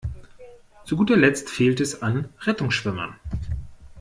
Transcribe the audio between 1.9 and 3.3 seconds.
an Rettungsschwimmern.